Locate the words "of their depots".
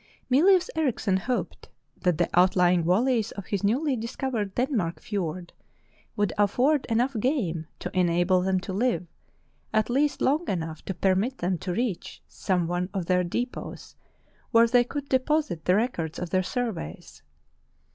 12.95-13.95